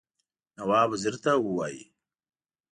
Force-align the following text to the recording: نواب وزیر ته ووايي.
نواب 0.57 0.87
وزیر 0.91 1.15
ته 1.23 1.31
ووايي. 1.39 1.83